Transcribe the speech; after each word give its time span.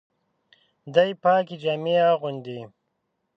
دی 0.93 1.09
پاکي 1.23 1.55
جامې 1.63 1.95
اغوندي. 2.11 2.59